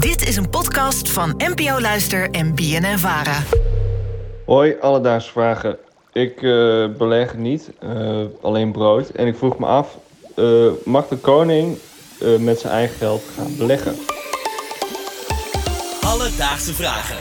Dit 0.00 0.28
is 0.28 0.36
een 0.36 0.50
podcast 0.50 1.10
van 1.10 1.34
NPO 1.36 1.80
Luister 1.80 2.30
en 2.30 2.54
BNN 2.54 2.98
Vara. 2.98 3.42
Hoi, 4.46 4.76
alledaagse 4.80 5.30
vragen. 5.30 5.76
Ik 6.12 6.42
uh, 6.42 6.88
beleg 6.98 7.36
niet, 7.36 7.70
uh, 7.84 8.24
alleen 8.42 8.72
brood. 8.72 9.08
En 9.08 9.26
ik 9.26 9.36
vroeg 9.36 9.58
me 9.58 9.66
af, 9.66 9.98
uh, 10.36 10.70
mag 10.84 11.08
de 11.08 11.16
koning 11.16 11.78
met 12.38 12.58
zijn 12.58 12.72
eigen 12.72 12.96
geld 12.96 13.22
gaan 13.36 13.56
beleggen? 13.56 13.94
Alledaagse 16.00 16.74
vragen. 16.74 17.16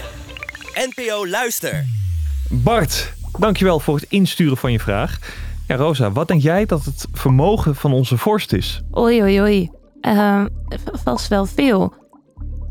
NPO 0.73 1.27
Luister. 1.27 1.86
Bart, 2.50 3.14
dankjewel 3.39 3.80
voor 3.80 3.96
het 3.96 4.05
insturen 4.09 4.57
van 4.57 4.71
je 4.71 4.80
vraag. 4.80 5.20
Ja, 5.68 5.75
Rosa, 5.75 6.11
wat 6.11 6.27
denk 6.27 6.41
jij 6.41 6.66
dat 6.66 6.86
het 6.86 7.07
vermogen 7.14 7.75
van 7.75 7.93
onze 7.93 8.18
vorst 8.18 8.54
is? 8.54 8.82
Oei, 8.98 9.21
oei, 9.21 9.41
oei. 9.41 9.70
Uh, 10.02 10.46
vast 11.04 11.27
wel 11.27 11.46
veel. 11.46 11.93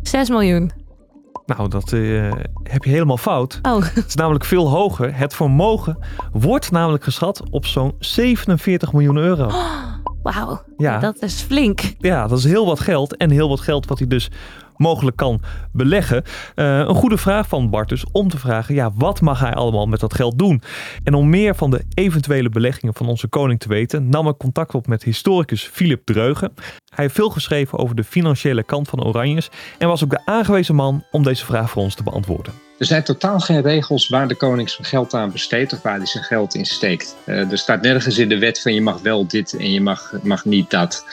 6 0.03 0.29
miljoen. 0.29 0.71
Nou, 1.57 1.69
dat 1.69 1.93
uh, 1.93 2.33
heb 2.63 2.85
je 2.85 2.91
helemaal 2.91 3.17
fout. 3.17 3.59
Oh. 3.63 3.83
Het 3.95 4.07
is 4.07 4.15
namelijk 4.15 4.45
veel 4.45 4.69
hoger. 4.69 5.17
Het 5.17 5.35
vermogen 5.35 5.99
wordt 6.33 6.71
namelijk 6.71 7.05
geschat 7.05 7.43
op 7.51 7.67
zo'n 7.67 7.95
47 7.99 8.93
miljoen 8.93 9.17
euro. 9.17 9.45
Oh, 9.45 9.83
Wauw, 10.23 10.63
ja. 10.77 10.99
dat 10.99 11.23
is 11.23 11.41
flink. 11.41 11.95
Ja, 11.99 12.27
dat 12.27 12.39
is 12.39 12.45
heel 12.45 12.67
wat 12.67 12.81
geld. 12.81 13.17
En 13.17 13.31
heel 13.31 13.49
wat 13.49 13.61
geld 13.61 13.87
wat 13.87 13.99
hij 13.99 14.07
dus 14.07 14.31
mogelijk 14.79 15.17
kan 15.17 15.41
beleggen. 15.73 16.23
Uh, 16.55 16.79
een 16.79 16.95
goede 16.95 17.19
vraag 17.19 17.49
van 17.49 17.71
Bart 17.71 17.89
dus 17.89 18.05
om 18.13 18.29
te 18.29 18.39
vragen, 18.39 18.75
ja, 18.75 18.91
wat 18.95 19.21
mag 19.21 19.41
hij 19.41 19.55
allemaal 19.55 19.87
met 19.87 20.01
dat 20.01 20.15
geld 20.15 20.39
doen? 20.39 20.63
En 21.05 21.15
om 21.15 21.31
meer 21.31 21.55
van 21.55 21.71
de 21.71 21.85
eventuele 21.95 22.49
beleggingen 22.49 22.95
van 22.95 23.09
onze 23.09 23.29
koning 23.29 23.61
te 23.61 23.69
weten, 23.69 24.09
nam 24.09 24.29
ik 24.29 24.37
contact 24.37 24.75
op 24.75 24.87
met 24.87 25.03
historicus 25.03 25.63
Philip 25.73 26.05
Dreugen. 26.05 26.53
Hij 26.95 27.05
heeft 27.05 27.15
veel 27.15 27.31
geschreven 27.31 27.79
over 27.79 27.97
de 27.97 28.05
financiële 28.05 28.63
kant 28.63 28.89
van 28.89 29.05
Oranjes 29.05 29.51
en 29.79 29.89
was 29.89 30.05
ook 30.05 30.11
de 30.11 30.21
aangewezen 30.25 30.75
man 30.75 31.05
om 31.11 31.23
deze 31.23 31.45
vraag 31.45 31.71
voor 31.71 31.83
ons 31.83 31.95
te 31.95 32.03
beantwoorden. 32.03 32.53
Er 32.79 32.87
zijn 32.87 33.03
totaal 33.03 33.41
geen 33.41 33.63
regels 33.63 34.09
waar 34.09 34.29
de 34.29 34.35
koning 34.35 34.71
zijn 34.71 34.87
geld 34.87 35.15
aan 35.15 35.33
besteedt 35.33 35.73
of 35.73 35.83
waar 35.83 35.97
hij 35.97 36.07
zijn 36.07 36.25
geld 36.25 36.55
in 36.55 36.65
steekt. 36.65 37.17
Uh, 37.27 37.51
er 37.51 37.59
staat 37.59 37.83
nergens 37.83 38.19
in 38.19 38.29
de 38.29 38.39
wet 38.39 38.61
van 38.61 38.75
je 38.75 38.81
mag 38.81 39.01
wel 39.01 39.27
dit 39.27 39.57
en 39.57 39.73
je 39.73 39.81
mag, 39.81 40.13
mag 40.23 40.45
niet 40.45 40.71
dat. 40.71 41.05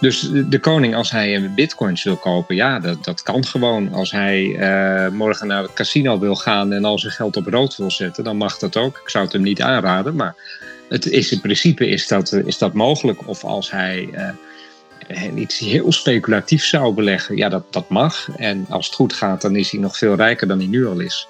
Dus 0.00 0.30
de 0.46 0.58
koning, 0.58 0.94
als 0.94 1.10
hij 1.10 1.50
bitcoins 1.54 2.02
wil 2.02 2.16
kopen, 2.16 2.56
ja, 2.56 2.78
dat, 2.78 3.04
dat 3.04 3.22
kan 3.22 3.44
gewoon. 3.44 3.92
Als 3.92 4.10
hij 4.10 4.42
uh, 4.44 5.08
morgen 5.12 5.46
naar 5.46 5.62
het 5.62 5.72
casino 5.72 6.18
wil 6.18 6.36
gaan 6.36 6.72
en 6.72 6.84
al 6.84 6.98
zijn 6.98 7.12
geld 7.12 7.36
op 7.36 7.46
rood 7.46 7.76
wil 7.76 7.90
zetten, 7.90 8.24
dan 8.24 8.36
mag 8.36 8.58
dat 8.58 8.76
ook. 8.76 9.00
Ik 9.02 9.08
zou 9.08 9.24
het 9.24 9.32
hem 9.32 9.42
niet 9.42 9.62
aanraden, 9.62 10.14
maar 10.14 10.34
het 10.88 11.06
is, 11.06 11.32
in 11.32 11.40
principe 11.40 11.86
is 11.86 12.08
dat, 12.08 12.32
is 12.32 12.58
dat 12.58 12.72
mogelijk. 12.72 13.28
Of 13.28 13.44
als 13.44 13.70
hij 13.70 14.08
iets 15.34 15.58
heel 15.58 15.92
speculatiefs 15.92 16.68
zou 16.68 16.94
beleggen, 16.94 17.36
ja, 17.36 17.48
dat, 17.48 17.72
dat 17.72 17.88
mag. 17.88 18.28
En 18.36 18.66
als 18.68 18.86
het 18.86 18.94
goed 18.94 19.12
gaat, 19.12 19.42
dan 19.42 19.56
is 19.56 19.70
hij 19.70 19.80
nog 19.80 19.96
veel 19.96 20.14
rijker 20.14 20.46
dan 20.46 20.58
hij 20.58 20.66
nu 20.66 20.86
al 20.86 21.00
is. 21.00 21.28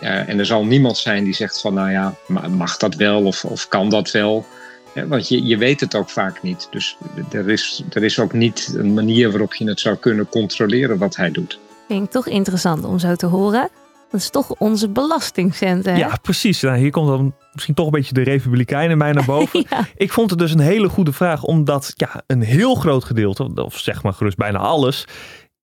En 0.00 0.38
er 0.38 0.46
zal 0.46 0.64
niemand 0.64 0.96
zijn 0.96 1.24
die 1.24 1.34
zegt 1.34 1.60
van, 1.60 1.74
nou 1.74 1.90
ja, 1.90 2.14
mag 2.48 2.76
dat 2.76 2.94
wel 2.94 3.24
of, 3.24 3.44
of 3.44 3.68
kan 3.68 3.88
dat 3.88 4.10
wel? 4.10 4.46
Want 4.94 5.28
je, 5.28 5.46
je 5.46 5.56
weet 5.56 5.80
het 5.80 5.94
ook 5.94 6.08
vaak 6.08 6.42
niet. 6.42 6.68
Dus 6.70 6.96
er 7.30 7.50
is, 7.50 7.84
er 7.92 8.04
is 8.04 8.18
ook 8.18 8.32
niet 8.32 8.74
een 8.76 8.94
manier 8.94 9.30
waarop 9.30 9.54
je 9.54 9.68
het 9.68 9.80
zou 9.80 9.96
kunnen 9.96 10.28
controleren 10.28 10.98
wat 10.98 11.16
hij 11.16 11.30
doet. 11.30 11.58
Vind 11.88 12.04
ik 12.04 12.10
toch 12.10 12.26
interessant 12.26 12.84
om 12.84 12.98
zo 12.98 13.14
te 13.14 13.26
horen. 13.26 13.68
Dat 14.10 14.20
is 14.20 14.30
toch 14.30 14.54
onze 14.58 14.88
belastingcenten. 14.88 15.96
Ja, 15.96 16.18
precies. 16.22 16.60
Nou, 16.60 16.78
hier 16.78 16.90
komt 16.90 17.08
dan 17.08 17.34
misschien 17.52 17.74
toch 17.74 17.86
een 17.86 17.92
beetje 17.92 18.14
de 18.14 18.22
Republikein 18.22 18.90
in 18.90 18.98
mij 18.98 19.12
naar 19.12 19.24
boven. 19.24 19.66
Ik 19.96 20.12
vond 20.12 20.30
het 20.30 20.38
dus 20.38 20.52
een 20.52 20.60
hele 20.60 20.88
goede 20.88 21.12
vraag, 21.12 21.42
omdat 21.42 21.92
ja, 21.94 22.22
een 22.26 22.42
heel 22.42 22.74
groot 22.74 23.04
gedeelte, 23.04 23.64
of 23.64 23.78
zeg 23.78 24.02
maar 24.02 24.12
gerust 24.12 24.36
bijna 24.36 24.58
alles, 24.58 25.04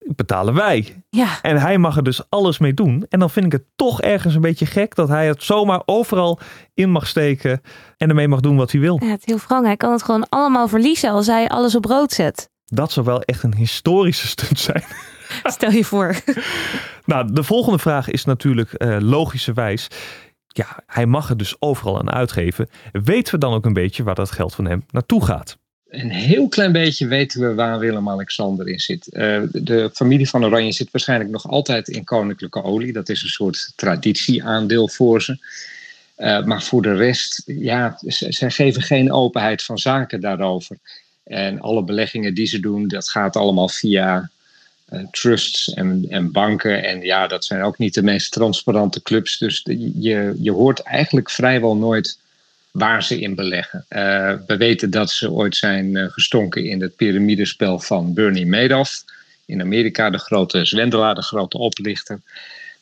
betalen 0.06 0.54
wij. 0.54 1.04
Ja. 1.10 1.38
En 1.42 1.56
hij 1.56 1.78
mag 1.78 1.96
er 1.96 2.02
dus 2.02 2.30
alles 2.30 2.58
mee 2.58 2.74
doen. 2.74 3.06
En 3.08 3.18
dan 3.18 3.30
vind 3.30 3.46
ik 3.46 3.52
het 3.52 3.64
toch 3.76 4.00
ergens 4.00 4.34
een 4.34 4.40
beetje 4.40 4.66
gek 4.66 4.94
dat 4.94 5.08
hij 5.08 5.26
het 5.26 5.42
zomaar 5.42 5.82
overal 5.84 6.38
in 6.74 6.90
mag 6.90 7.06
steken 7.06 7.60
en 7.96 8.08
ermee 8.08 8.28
mag 8.28 8.40
doen 8.40 8.56
wat 8.56 8.72
hij 8.72 8.80
wil. 8.80 9.00
Ja, 9.02 9.10
het 9.10 9.24
heel 9.24 9.38
wrang. 9.46 9.66
Hij 9.66 9.76
kan 9.76 9.92
het 9.92 10.02
gewoon 10.02 10.28
allemaal 10.28 10.68
verliezen 10.68 11.10
als 11.10 11.26
hij 11.26 11.48
alles 11.48 11.74
op 11.74 11.84
rood 11.84 12.12
zet. 12.12 12.50
Dat 12.64 12.92
zou 12.92 13.06
wel 13.06 13.22
echt 13.22 13.42
een 13.42 13.54
historische 13.54 14.26
stunt 14.26 14.58
zijn. 14.58 14.84
Stel 15.44 15.70
je 15.70 15.84
voor. 15.84 16.16
nou, 17.04 17.32
de 17.32 17.42
volgende 17.42 17.78
vraag 17.78 18.10
is 18.10 18.24
natuurlijk 18.24 18.74
uh, 18.76 18.96
logischerwijs. 19.00 19.88
Ja, 20.46 20.66
hij 20.86 21.06
mag 21.06 21.28
het 21.28 21.38
dus 21.38 21.56
overal 21.58 21.98
aan 21.98 22.10
uitgeven. 22.10 22.68
Weten 22.92 23.34
we 23.34 23.40
dan 23.40 23.54
ook 23.54 23.64
een 23.64 23.72
beetje 23.72 24.02
waar 24.02 24.14
dat 24.14 24.30
geld 24.30 24.54
van 24.54 24.64
hem 24.64 24.84
naartoe 24.90 25.24
gaat? 25.24 25.58
Een 25.92 26.10
heel 26.10 26.48
klein 26.48 26.72
beetje 26.72 27.06
weten 27.06 27.40
we 27.40 27.54
waar 27.54 27.78
Willem-Alexander 27.78 28.68
in 28.68 28.78
zit. 28.78 29.08
Uh, 29.12 29.42
de 29.52 29.90
familie 29.92 30.28
van 30.28 30.44
Oranje 30.44 30.72
zit 30.72 30.90
waarschijnlijk 30.90 31.30
nog 31.30 31.48
altijd 31.48 31.88
in 31.88 32.04
koninklijke 32.04 32.62
olie. 32.62 32.92
Dat 32.92 33.08
is 33.08 33.22
een 33.22 33.28
soort 33.28 33.72
traditieaandeel 33.76 34.88
voor 34.88 35.22
ze. 35.22 35.38
Uh, 36.18 36.44
maar 36.44 36.62
voor 36.62 36.82
de 36.82 36.94
rest, 36.94 37.42
ja, 37.46 37.98
zij 38.28 38.50
geven 38.50 38.82
geen 38.82 39.12
openheid 39.12 39.62
van 39.62 39.78
zaken 39.78 40.20
daarover. 40.20 40.78
En 41.24 41.60
alle 41.60 41.84
beleggingen 41.84 42.34
die 42.34 42.46
ze 42.46 42.60
doen, 42.60 42.88
dat 42.88 43.08
gaat 43.08 43.36
allemaal 43.36 43.68
via 43.68 44.30
uh, 44.92 45.00
trusts 45.10 45.74
en, 45.74 46.06
en, 46.08 46.32
banken. 46.32 46.84
En 46.84 47.00
ja, 47.00 47.26
dat 47.26 47.44
zijn 47.44 47.62
ook 47.62 47.78
niet 47.78 47.94
de 47.94 48.02
meest 48.02 48.32
transparante 48.32 49.02
clubs. 49.02 49.38
Dus 49.38 49.62
je, 49.64 50.34
je 50.38 50.52
hoort 50.52 50.80
eigenlijk 50.80 51.30
vrijwel 51.30 51.76
nooit 51.76 52.18
waar 52.72 53.02
ze 53.02 53.20
in 53.20 53.34
beleggen. 53.34 53.84
Uh, 53.88 54.32
we 54.46 54.56
weten 54.56 54.90
dat 54.90 55.10
ze 55.10 55.30
ooit 55.30 55.56
zijn 55.56 55.94
uh, 55.94 56.04
gestonken 56.08 56.64
in 56.64 56.80
het 56.80 56.96
piramidespel 56.96 57.78
van 57.78 58.14
Bernie 58.14 58.46
Madoff. 58.46 59.04
In 59.46 59.60
Amerika, 59.60 60.10
de 60.10 60.18
grote 60.18 60.64
zwendelaar, 60.64 61.14
de 61.14 61.22
grote 61.22 61.58
oplichter. 61.58 62.20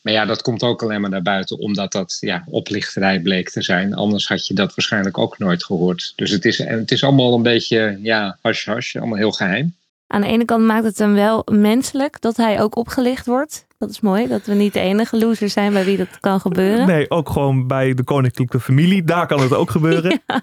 Maar 0.01 0.13
ja, 0.13 0.25
dat 0.25 0.43
komt 0.43 0.63
ook 0.63 0.83
alleen 0.83 1.01
maar 1.01 1.11
naar 1.11 1.23
buiten 1.23 1.59
omdat 1.59 1.93
dat 1.93 2.17
ja, 2.21 2.45
oplichterij 2.47 3.21
bleek 3.21 3.51
te 3.51 3.63
zijn. 3.63 3.95
Anders 3.95 4.29
had 4.29 4.47
je 4.47 4.55
dat 4.55 4.75
waarschijnlijk 4.75 5.19
ook 5.19 5.39
nooit 5.39 5.65
gehoord. 5.65 6.13
Dus 6.17 6.31
het 6.31 6.45
is, 6.45 6.59
het 6.59 6.91
is 6.91 7.05
allemaal 7.05 7.35
een 7.35 7.43
beetje 7.43 7.99
ja, 8.03 8.39
hash-hash, 8.41 8.97
allemaal 8.97 9.19
heel 9.19 9.33
geheim. 9.33 9.75
Aan 10.07 10.21
de 10.21 10.27
ene 10.27 10.45
kant 10.45 10.65
maakt 10.65 10.85
het 10.85 10.99
hem 10.99 11.15
wel 11.15 11.47
menselijk 11.51 12.21
dat 12.21 12.37
hij 12.37 12.61
ook 12.61 12.77
opgelicht 12.77 13.27
wordt. 13.27 13.67
Dat 13.81 13.91
is 13.91 14.01
mooi, 14.01 14.29
dat 14.29 14.45
we 14.45 14.55
niet 14.55 14.73
de 14.73 14.81
enige 14.81 15.19
losers 15.19 15.53
zijn 15.53 15.73
bij 15.73 15.85
wie 15.85 15.97
dat 15.97 16.21
kan 16.21 16.41
gebeuren. 16.41 16.87
Nee, 16.87 17.11
ook 17.11 17.29
gewoon 17.31 17.67
bij 17.67 17.95
de 17.95 18.05
koninklijke 18.05 18.61
familie. 18.61 19.03
Daar 19.05 19.27
kan 19.27 19.41
het 19.41 19.55
ook 19.55 19.71
gebeuren. 19.81 20.23
ja, 20.27 20.41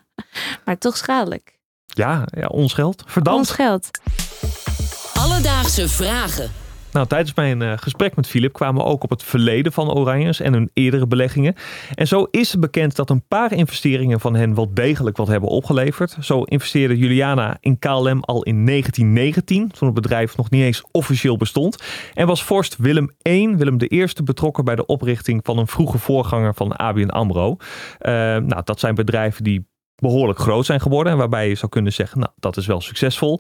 maar 0.66 0.78
toch 0.78 0.98
schadelijk. 0.98 1.58
Ja, 1.86 2.28
ja 2.38 2.48
ons 2.48 2.74
geld. 2.74 3.04
Verdampt. 3.06 3.40
Ons 3.40 3.52
geld. 3.52 3.90
Alledaagse 5.14 5.90
vragen. 5.90 6.52
Nou, 6.98 7.10
tijdens 7.10 7.34
mijn 7.36 7.62
uh, 7.62 7.74
gesprek 7.76 8.16
met 8.16 8.28
Philip 8.28 8.54
kwamen 8.54 8.84
we 8.84 8.90
ook 8.90 9.04
op 9.04 9.10
het 9.10 9.24
verleden 9.24 9.72
van 9.72 9.94
Oranjes 9.94 10.40
en 10.40 10.54
hun 10.54 10.70
eerdere 10.74 11.08
beleggingen. 11.08 11.56
En 11.94 12.08
zo 12.08 12.28
is 12.32 12.52
het 12.52 12.60
bekend 12.60 12.96
dat 12.96 13.10
een 13.10 13.24
paar 13.28 13.52
investeringen 13.54 14.20
van 14.20 14.36
hen 14.36 14.56
wel 14.56 14.74
degelijk 14.74 15.18
wat 15.18 15.28
hebben 15.28 15.50
opgeleverd. 15.50 16.18
Zo 16.22 16.44
investeerde 16.44 16.98
Juliana 16.98 17.58
in 17.60 17.80
KLM 17.80 18.20
al 18.20 18.44
in 18.44 18.66
1919, 18.66 19.72
toen 19.72 19.88
het 19.88 20.02
bedrijf 20.02 20.38
nog 20.38 20.50
niet 20.50 20.64
eens 20.64 20.84
officieel 20.92 21.38
bestond. 21.38 21.84
En 22.14 22.28
was 22.28 22.44
vorst 22.44 22.78
Willem 22.78 23.12
I, 23.30 23.56
Willem 23.56 23.78
I, 23.80 24.06
betrokken 24.24 24.66
bij 24.66 24.76
de 24.76 24.86
oprichting 24.86 25.40
van 25.44 25.58
een 25.58 25.68
vroege 25.68 25.98
voorganger 25.98 26.54
van 26.54 26.76
ABN 26.76 27.10
AMRO. 27.10 27.50
Uh, 27.50 28.12
nou, 28.36 28.62
dat 28.64 28.80
zijn 28.80 28.96
bedrijven 28.96 29.44
die 29.44 29.68
behoorlijk 29.96 30.40
groot 30.40 30.66
zijn 30.66 30.82
geworden 30.82 31.12
en 31.12 31.18
waarbij 31.18 31.50
je 31.50 31.56
zou 31.56 31.72
kunnen 31.72 31.94
zeggen, 31.94 32.20
nou, 32.20 32.32
dat 32.36 32.58
is 32.58 32.66
wel 32.66 32.82
succesvol. 32.82 33.40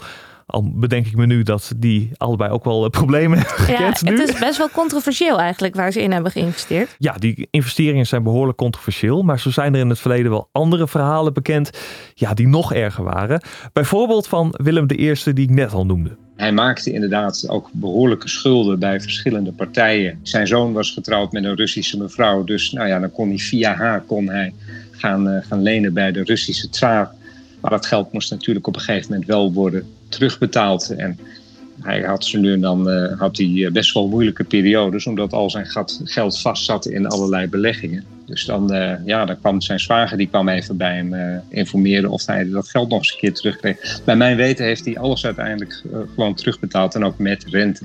Al 0.50 0.72
bedenk 0.74 1.06
ik 1.06 1.16
me 1.16 1.25
nu 1.25 1.44
dat 1.44 1.74
die 1.78 2.09
allebei 2.18 2.52
ook 2.52 2.63
wel 2.63 2.84
eh, 2.84 2.90
problemen 2.90 3.38
hebben 3.40 3.58
gekend 3.58 4.00
ja, 4.00 4.12
Het 4.12 4.30
is 4.30 4.40
best 4.40 4.58
wel 4.58 4.69
controversieel 4.69 5.40
eigenlijk 5.40 5.75
waar 5.75 5.91
ze 5.91 6.02
in 6.02 6.12
hebben 6.12 6.31
geïnvesteerd. 6.31 6.96
Ja, 6.97 7.13
die 7.13 7.47
investeringen 7.52 8.08
zijn 8.08 8.24
behoorlijk 8.24 8.57
controversieel. 8.57 9.24
Maar 9.24 9.40
zo 9.40 9.50
zijn 9.50 9.74
er 9.74 9.80
in 9.80 9.90
het 9.90 10.00
verleden 10.00 10.31
wel 10.31 10.50
andere 10.52 10.88
verhalen 10.88 11.34
bekend 11.34 11.69
ja, 12.13 12.34
die 12.34 12.47
nog 12.47 12.74
erger 12.74 13.03
waren. 13.03 13.41
Bijvoorbeeld 13.74 14.28
van 14.28 14.53
Willem 14.63 14.86
I 14.91 15.13
die 15.24 15.44
ik 15.44 15.50
net 15.50 15.74
al 15.74 15.86
noemde. 15.86 16.16
Hij 16.36 16.52
maakte 16.52 16.91
inderdaad 16.91 17.50
ook 17.50 17.69
behoorlijke 17.72 18.28
schulden 18.28 18.80
bij 18.80 19.02
verschillende 19.02 19.51
partijen. 19.51 20.19
Zijn 20.24 20.48
zoon 20.48 20.74
was 20.74 20.92
getrouwd 20.92 21.31
met 21.31 21.44
een 21.44 21.56
Russische 21.56 21.98
mevrouw. 21.98 22.44
Dus 22.44 22.71
nou 22.71 22.88
ja, 22.88 23.00
dan 23.00 23.12
kon 23.12 23.27
hij 23.27 23.38
via 23.38 23.74
haar 23.74 24.01
kon 24.01 24.30
hij 24.30 24.54
gaan, 24.92 25.27
uh, 25.27 25.38
gaan 25.42 25.62
lenen 25.62 25.94
bij 25.94 26.12
de 26.12 26.24
Russische 26.24 26.69
tsaar. 26.69 27.12
Maar 27.62 27.71
dat 27.71 27.86
geld 27.86 28.12
moest 28.12 28.31
natuurlijk 28.31 28.68
op 28.68 28.75
een 28.75 28.81
gegeven 28.81 29.10
moment 29.10 29.27
wel 29.27 29.54
worden 29.54 29.95
terugbetaald. 30.09 30.89
En 30.89 31.19
hij 31.81 32.01
had 32.01 32.25
ze 32.25 32.38
nu 32.38 32.59
dan 32.59 32.89
uh, 32.89 33.19
had 33.19 33.38
hij 33.38 33.65
eh, 33.65 33.71
best 33.71 33.94
wel 33.94 34.07
moeilijke 34.07 34.44
periodes, 34.44 35.07
omdat 35.07 35.33
al 35.33 35.50
zijn 35.50 35.65
gat, 35.65 36.01
geld 36.04 36.39
vast 36.39 36.65
zat 36.65 36.86
in 36.86 37.07
allerlei 37.07 37.48
beleggingen. 37.48 38.04
Dus 38.25 38.45
dan, 38.45 38.74
uh, 38.75 38.94
ja, 39.06 39.25
dan 39.25 39.39
kwam 39.39 39.62
zijn 39.62 39.80
zwager, 39.80 40.18
die 40.18 40.27
kwam 40.27 40.50
even 40.50 40.77
bij 40.77 40.95
hem 40.95 41.42
informeren 41.50 42.09
of 42.09 42.25
hij 42.25 42.50
dat 42.50 42.69
geld 42.69 42.89
nog 42.89 42.98
eens 42.98 43.12
een 43.12 43.19
keer 43.19 43.33
terugkreeg. 43.33 44.01
Bij 44.04 44.15
mijn 44.15 44.38
weten 44.38 44.65
heeft 44.65 44.86
hij 44.86 44.98
alles 44.98 45.25
uiteindelijk 45.25 45.83
gewoon 46.13 46.36
terugbetaald 46.36 46.95
en 46.95 47.04
ook 47.04 47.18
met 47.18 47.45
rente. 47.50 47.83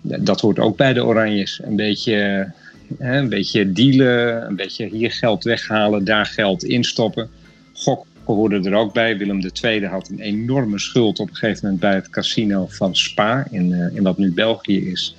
Dat 0.00 0.40
hoort 0.40 0.58
ook 0.58 0.76
bij 0.76 0.92
de 0.92 1.04
Oranjes. 1.04 1.60
Een 1.64 1.76
beetje, 1.76 2.50
een 2.98 3.28
beetje 3.28 3.72
dealen, 3.72 4.46
een 4.46 4.56
beetje 4.56 4.86
hier 4.86 5.12
geld 5.12 5.44
weghalen, 5.44 6.04
daar 6.04 6.26
geld 6.26 6.64
instoppen. 6.64 7.30
Gok 7.72 8.06
hoorde 8.34 8.70
er 8.70 8.74
ook 8.76 8.92
bij. 8.92 9.18
Willem 9.18 9.40
II 9.62 9.86
had 9.86 10.08
een 10.08 10.20
enorme 10.20 10.78
schuld 10.78 11.18
op 11.18 11.28
een 11.28 11.36
gegeven 11.36 11.60
moment 11.62 11.80
bij 11.80 11.94
het 11.94 12.10
casino 12.10 12.66
van 12.68 12.96
Spa, 12.96 13.46
in, 13.50 13.70
uh, 13.70 13.96
in 13.96 14.02
wat 14.02 14.18
nu 14.18 14.32
België 14.32 14.90
is. 14.90 15.16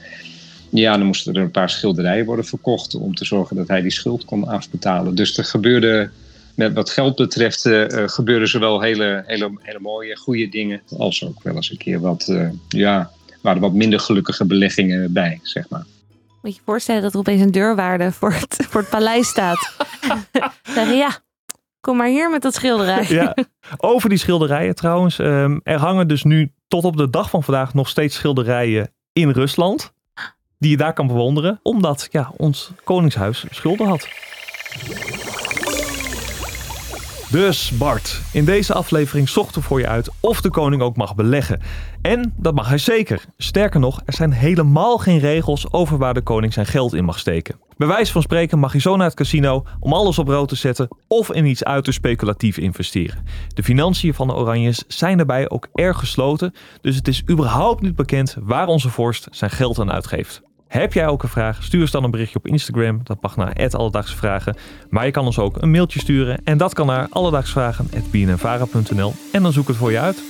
Ja, 0.70 0.98
dan 0.98 1.06
moesten 1.06 1.34
er 1.34 1.42
een 1.42 1.52
paar 1.52 1.70
schilderijen 1.70 2.26
worden 2.26 2.46
verkocht 2.46 2.96
om 2.96 3.16
te 3.16 3.26
zorgen 3.26 3.56
dat 3.56 3.68
hij 3.68 3.82
die 3.82 3.92
schuld 3.92 4.26
kon 4.26 4.48
afbetalen. 4.48 5.16
Dus 5.16 5.38
er 5.38 5.44
gebeurde, 5.44 6.10
met 6.56 6.74
wat 6.74 6.90
geld 6.90 7.16
betreft, 7.16 7.66
uh, 7.66 7.86
gebeurden 7.88 8.48
zowel 8.48 8.82
hele, 8.82 9.24
hele, 9.26 9.52
hele 9.62 9.80
mooie, 9.80 10.16
goede 10.16 10.50
dingen, 10.50 10.82
als 10.98 11.26
ook 11.26 11.44
wel 11.44 11.56
eens 11.56 11.72
een 11.72 11.78
keer 11.78 12.00
wat, 12.00 12.34
ja, 12.68 13.12
waren 13.42 13.62
wat 13.62 13.74
minder 13.74 14.00
gelukkige 14.00 14.46
beleggingen 14.46 15.14
bij, 15.14 15.40
zeg 15.44 15.70
maar. 15.70 15.86
Moet 16.42 16.52
je 16.52 16.58
je 16.58 16.66
voorstellen 16.66 17.02
dat 17.02 17.14
er 17.14 17.20
opeens 17.20 17.42
een 17.42 17.52
deurwaarde 17.52 18.12
voor 18.12 18.34
het, 18.34 18.66
voor 18.70 18.82
het 18.82 18.90
paleis 18.90 19.28
staat. 19.28 19.76
Zeggen 20.76 20.98
ja, 20.98 21.20
kom 21.82 21.98
maar 21.98 22.08
hier 22.08 22.30
met 22.30 22.42
dat 22.42 22.54
schilderij. 22.54 23.06
Ja. 23.08 23.36
Over 23.78 24.10
die 24.10 24.18
schilderijen 24.18 24.76
trouwens. 24.76 25.18
Um, 25.18 25.60
er 25.64 25.80
hangen 25.80 26.08
dus 26.08 26.24
nu 26.24 26.52
tot 26.68 26.84
op 26.84 26.98
de 26.98 27.10
dag 27.10 27.30
van 27.30 27.44
vandaag 27.44 27.74
nog 27.74 27.90
steeds 27.90 28.16
schilderijen 28.16 28.94
in 29.14 29.30
Rusland. 29.30 29.94
Die 30.58 30.72
je 30.72 30.78
daar 30.78 30.94
kan 30.94 31.08
bewonderen. 31.08 31.60
Omdat 31.64 32.08
ja, 32.12 32.32
ons 32.38 32.72
koningshuis 32.84 33.46
schulden 33.50 33.88
had. 33.88 34.08
Dus 37.32 37.72
Bart, 37.78 38.22
in 38.32 38.46
deze 38.46 38.74
aflevering 38.74 39.30
zochten 39.30 39.62
we 39.62 39.68
voor 39.68 39.80
je 39.80 39.88
uit 39.88 40.10
of 40.20 40.42
de 40.42 40.50
koning 40.50 40.82
ook 40.82 40.96
mag 40.96 41.16
beleggen. 41.16 41.62
En 42.02 42.34
dat 42.38 42.56
mag 42.56 42.68
hij 42.68 42.78
zeker. 42.78 43.26
Sterker 43.38 43.80
nog, 43.80 44.02
er 44.06 44.14
zijn 44.14 44.32
helemaal 44.32 44.98
geen 44.98 45.20
regels 45.20 45.72
over 45.72 45.98
waar 45.98 46.14
de 46.14 46.22
koning 46.22 46.54
zijn 46.54 46.66
geld 46.66 46.94
in 46.94 47.06
mag 47.06 47.20
steken. 47.20 47.60
Bij 47.78 47.88
wijze 47.88 48.12
van 48.12 48.22
spreken 48.22 48.60
mag 48.60 48.72
hij 48.72 48.82
zo 48.82 48.96
naar 48.96 49.06
het 49.06 49.16
casino 49.16 49.64
om 49.80 49.94
alles 49.94 50.20
op 50.20 50.28
rood 50.28 50.50
te 50.50 50.56
zetten 50.56 50.88
of 51.08 51.32
in 51.32 51.46
iets 51.46 51.64
uiterst 51.64 52.00
speculatief 52.00 52.58
investeren. 52.58 53.26
De 53.54 53.64
financiën 53.64 54.14
van 54.14 54.28
de 54.28 54.34
Oranjes 54.34 54.84
zijn 54.88 55.18
daarbij 55.18 55.50
ook 55.50 55.68
erg 55.74 56.00
gesloten, 56.00 56.54
dus 56.82 56.96
het 56.96 57.08
is 57.08 57.24
überhaupt 57.30 57.82
niet 57.82 57.96
bekend 57.96 58.36
waar 58.40 58.68
onze 58.68 58.90
vorst 58.90 59.28
zijn 59.32 59.52
geld 59.52 59.80
aan 59.80 59.92
uitgeeft. 59.92 60.42
Heb 60.70 60.94
jij 60.94 61.08
ook 61.08 61.24
een 61.24 61.30
vraag? 61.30 61.64
Stuur 61.64 61.82
ons 61.82 61.92
dan 61.92 62.04
een 62.04 62.12
berichtje 62.12 62.38
op 62.38 62.48
Instagram. 62.48 63.02
Dat 63.04 63.22
mag 63.22 63.36
naar 63.36 63.70
Alledaagse 63.72 64.18
Vragen. 64.18 64.56
Maar 64.90 65.06
je 65.06 65.12
kan 65.12 65.26
ons 65.26 65.40
ook 65.40 65.62
een 65.62 65.72
mailtje 65.72 66.00
sturen. 66.00 66.44
En 66.44 66.58
dat 66.58 66.74
kan 66.74 66.86
naar 66.86 67.08
alledaagsvragen.bnnvara.nl 67.10 69.14
En 69.32 69.44
dan 69.44 69.54
zoek 69.54 69.64
ik 69.64 69.70
het 69.70 69.78
voor 69.78 69.92
je 69.92 70.00
uit. 70.00 70.24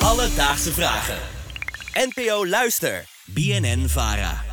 Alledaagse 0.00 0.72
Vragen. 0.72 1.16
NPO 1.92 2.46
Luister. 2.46 3.04
BNN 3.24 3.88
Vara. 3.88 4.49